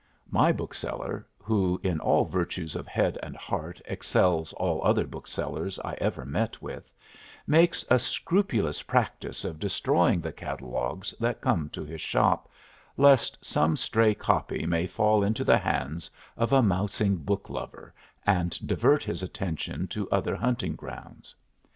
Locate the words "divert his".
18.67-19.21